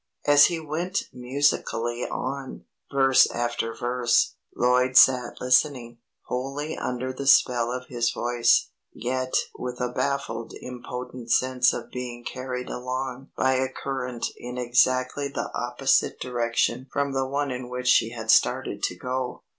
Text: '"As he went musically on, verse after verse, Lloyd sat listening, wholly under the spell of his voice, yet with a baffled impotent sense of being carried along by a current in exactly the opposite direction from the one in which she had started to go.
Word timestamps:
'"As 0.25 0.45
he 0.45 0.59
went 0.59 1.03
musically 1.13 2.07
on, 2.09 2.65
verse 2.91 3.29
after 3.29 3.71
verse, 3.75 4.33
Lloyd 4.55 4.97
sat 4.97 5.39
listening, 5.39 5.99
wholly 6.23 6.75
under 6.75 7.13
the 7.13 7.27
spell 7.27 7.71
of 7.71 7.85
his 7.85 8.09
voice, 8.11 8.71
yet 8.91 9.31
with 9.59 9.79
a 9.79 9.89
baffled 9.93 10.55
impotent 10.59 11.29
sense 11.31 11.71
of 11.71 11.91
being 11.91 12.23
carried 12.23 12.71
along 12.71 13.29
by 13.37 13.53
a 13.57 13.69
current 13.69 14.25
in 14.37 14.57
exactly 14.57 15.27
the 15.27 15.51
opposite 15.53 16.19
direction 16.19 16.87
from 16.91 17.11
the 17.13 17.27
one 17.27 17.51
in 17.51 17.69
which 17.69 17.85
she 17.87 18.09
had 18.09 18.31
started 18.31 18.81
to 18.81 18.95
go. 18.95 19.43